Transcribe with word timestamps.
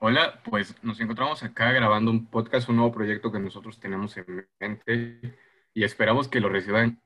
hola, 0.00 0.40
pues 0.44 0.74
nos 0.82 1.00
encontramos 1.00 1.42
acá 1.42 1.72
grabando 1.72 2.10
un 2.10 2.26
podcast, 2.26 2.68
un 2.68 2.76
nuevo 2.76 2.92
proyecto 2.92 3.32
que 3.32 3.38
nosotros 3.38 3.78
tenemos 3.80 4.16
en 4.16 4.46
mente 4.60 5.38
y 5.72 5.84
esperamos 5.84 6.28
que 6.28 6.40
lo 6.40 6.48
reciban 6.48 7.02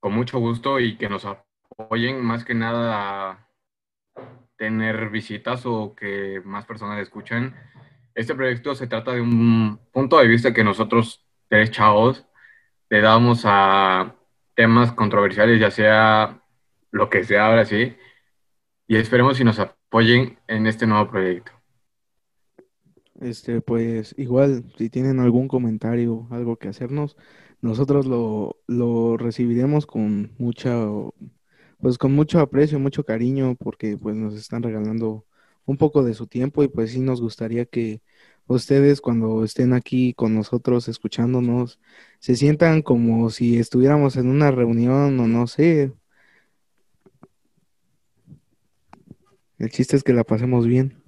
con 0.00 0.12
mucho 0.14 0.38
gusto 0.38 0.80
y 0.80 0.96
que 0.96 1.08
nos 1.08 1.24
apoyen 1.24 2.24
más 2.24 2.44
que 2.44 2.54
nada 2.54 3.30
a 3.30 3.48
tener 4.56 5.10
visitas 5.10 5.64
o 5.66 5.94
que 5.94 6.42
más 6.44 6.66
personas 6.66 7.00
escuchen. 7.00 7.54
Este 8.14 8.34
proyecto 8.34 8.74
se 8.74 8.86
trata 8.86 9.12
de 9.12 9.20
un 9.20 9.80
punto 9.92 10.18
de 10.18 10.28
vista 10.28 10.52
que 10.52 10.64
nosotros, 10.64 11.26
tres 11.48 11.70
chavos, 11.70 12.26
le 12.90 13.00
damos 13.00 13.42
a 13.44 14.16
temas 14.54 14.92
controversiales, 14.92 15.60
ya 15.60 15.70
sea 15.70 16.42
lo 16.90 17.08
que 17.10 17.24
sea 17.24 17.46
ahora 17.46 17.64
sí, 17.64 17.96
y 18.86 18.96
esperemos 18.96 19.36
si 19.38 19.44
nos 19.44 19.58
apoyen 19.58 20.38
en 20.46 20.66
este 20.66 20.86
nuevo 20.86 21.10
proyecto. 21.10 21.61
Este, 23.22 23.60
pues 23.60 24.14
igual, 24.18 24.64
si 24.76 24.90
tienen 24.90 25.20
algún 25.20 25.46
comentario, 25.48 26.26
algo 26.30 26.56
que 26.56 26.68
hacernos, 26.68 27.16
nosotros 27.60 28.06
lo, 28.06 28.56
lo 28.66 29.16
recibiremos 29.16 29.86
con 29.86 30.34
mucha, 30.38 30.74
pues 31.80 31.98
con 31.98 32.12
mucho 32.14 32.40
aprecio, 32.40 32.78
mucho 32.80 33.04
cariño, 33.04 33.54
porque 33.56 33.96
pues 33.96 34.16
nos 34.16 34.34
están 34.34 34.62
regalando 34.62 35.24
un 35.66 35.76
poco 35.76 36.02
de 36.02 36.14
su 36.14 36.26
tiempo 36.26 36.62
y 36.64 36.68
pues 36.68 36.92
sí 36.92 37.00
nos 37.00 37.20
gustaría 37.20 37.64
que 37.66 38.02
ustedes 38.46 39.00
cuando 39.00 39.44
estén 39.44 39.72
aquí 39.72 40.14
con 40.14 40.34
nosotros 40.34 40.88
escuchándonos 40.88 41.78
se 42.18 42.36
sientan 42.36 42.82
como 42.82 43.30
si 43.30 43.58
estuviéramos 43.58 44.16
en 44.16 44.28
una 44.28 44.50
reunión 44.50 45.18
o 45.20 45.28
no 45.28 45.46
sé. 45.46 45.92
El 49.58 49.70
chiste 49.70 49.96
es 49.96 50.04
que 50.04 50.12
la 50.12 50.24
pasemos 50.24 50.66
bien. 50.66 51.01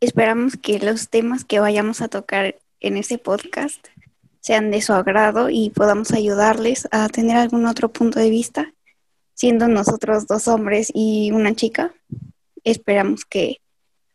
Esperamos 0.00 0.58
que 0.58 0.78
los 0.78 1.08
temas 1.08 1.44
que 1.44 1.58
vayamos 1.58 2.02
a 2.02 2.08
tocar 2.08 2.56
en 2.80 2.98
este 2.98 3.16
podcast 3.16 3.88
sean 4.40 4.70
de 4.70 4.82
su 4.82 4.92
agrado 4.92 5.48
y 5.48 5.70
podamos 5.70 6.12
ayudarles 6.12 6.86
a 6.92 7.08
tener 7.08 7.38
algún 7.38 7.64
otro 7.64 7.90
punto 7.90 8.20
de 8.20 8.28
vista, 8.28 8.74
siendo 9.32 9.68
nosotros 9.68 10.26
dos 10.26 10.48
hombres 10.48 10.92
y 10.94 11.30
una 11.32 11.54
chica. 11.54 11.94
Esperamos 12.62 13.24
que 13.24 13.62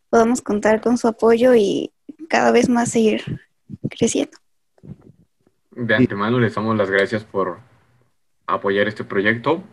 podamos 0.08 0.40
contar 0.40 0.80
con 0.80 0.98
su 0.98 1.08
apoyo 1.08 1.52
y 1.56 1.92
cada 2.28 2.52
vez 2.52 2.68
más 2.68 2.90
seguir 2.90 3.40
creciendo. 3.90 4.38
De 5.72 5.96
antemano 5.96 6.38
les 6.38 6.54
damos 6.54 6.76
las 6.76 6.90
gracias 6.90 7.24
por 7.24 7.58
apoyar 8.46 8.86
este 8.86 9.02
proyecto 9.02 9.64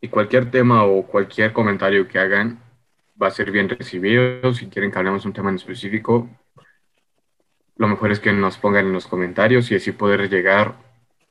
y 0.00 0.08
cualquier 0.08 0.52
tema 0.52 0.84
o 0.84 1.02
cualquier 1.06 1.52
comentario 1.52 2.06
que 2.06 2.20
hagan 2.20 2.63
va 3.20 3.28
a 3.28 3.30
ser 3.30 3.50
bien 3.50 3.68
recibido. 3.68 4.52
Si 4.54 4.66
quieren 4.66 4.90
que 4.90 4.98
hablemos 4.98 5.24
un 5.24 5.32
tema 5.32 5.50
en 5.50 5.56
específico, 5.56 6.28
lo 7.76 7.88
mejor 7.88 8.12
es 8.12 8.20
que 8.20 8.32
nos 8.32 8.58
pongan 8.58 8.86
en 8.86 8.92
los 8.92 9.06
comentarios 9.06 9.70
y 9.70 9.76
así 9.76 9.92
poder 9.92 10.28
llegar 10.28 10.76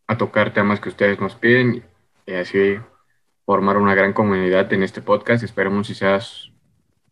a 0.08 0.18
tocar 0.18 0.54
temas 0.54 0.80
que 0.80 0.90
ustedes 0.90 1.20
nos 1.20 1.36
piden 1.36 1.84
y 2.26 2.34
así 2.34 2.78
formar 3.46 3.78
una 3.78 3.96
gran 3.96 4.14
comunidad 4.14 4.72
en 4.74 4.84
este 4.84 5.02
podcast. 5.02 5.44
Esperemos 5.44 5.88
si 5.88 5.96
seas 5.96 6.52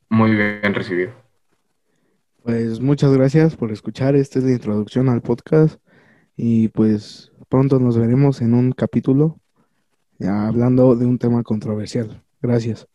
muy 0.09 0.31
bien 0.35 0.73
recibido. 0.73 1.13
Pues 2.43 2.79
muchas 2.79 3.13
gracias 3.13 3.55
por 3.55 3.71
escuchar. 3.71 4.15
Esta 4.15 4.39
es 4.39 4.45
la 4.45 4.51
introducción 4.51 5.09
al 5.09 5.21
podcast 5.21 5.79
y 6.35 6.69
pues 6.69 7.31
pronto 7.49 7.79
nos 7.79 7.97
veremos 7.97 8.41
en 8.41 8.53
un 8.53 8.71
capítulo 8.71 9.37
hablando 10.27 10.95
de 10.95 11.05
un 11.05 11.17
tema 11.17 11.43
controversial. 11.43 12.23
Gracias. 12.41 12.87